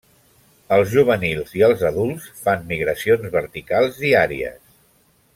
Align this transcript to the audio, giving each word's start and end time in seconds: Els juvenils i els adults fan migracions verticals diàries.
Els 0.77 0.87
juvenils 0.93 1.51
i 1.59 1.63
els 1.67 1.83
adults 1.91 2.25
fan 2.45 2.65
migracions 2.73 3.27
verticals 3.39 4.01
diàries. 4.07 4.59